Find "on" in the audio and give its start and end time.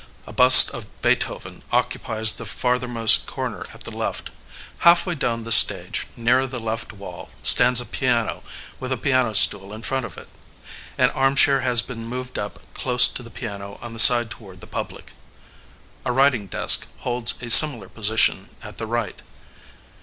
13.79-13.93